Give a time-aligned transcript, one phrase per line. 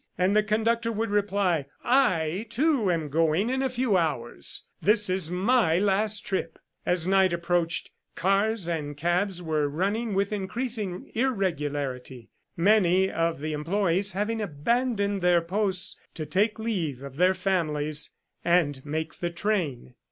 [0.17, 4.63] and the conductor would reply, "I, too, am going in a few hours.
[4.81, 11.11] This is my last trip." As night approached, cars and cabs were running with increasing
[11.13, 18.09] irregularity, many of the employees having abandoned their posts to take leave of their families
[18.43, 19.93] and make the train.